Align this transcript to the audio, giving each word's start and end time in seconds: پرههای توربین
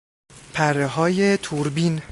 پرههای 0.53 1.37
توربین 1.37 2.01